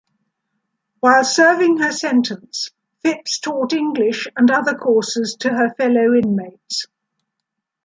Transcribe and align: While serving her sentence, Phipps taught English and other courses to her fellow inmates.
While 1.01 1.23
serving 1.23 1.77
her 1.77 1.91
sentence, 1.91 2.71
Phipps 3.03 3.37
taught 3.39 3.71
English 3.71 4.27
and 4.35 4.49
other 4.49 4.73
courses 4.73 5.35
to 5.41 5.49
her 5.49 5.75
fellow 5.75 6.15
inmates. 6.15 6.87